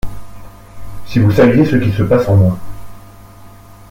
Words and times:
Si 1.05 1.19
vous 1.19 1.29
saviez 1.31 1.63
ce 1.63 1.75
qui 1.75 1.91
se 1.91 2.01
passe 2.01 2.27
en 2.27 2.35
moi. 2.35 2.57